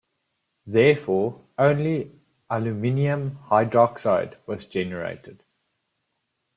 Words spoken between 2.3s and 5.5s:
aluminum hydroxide was generated.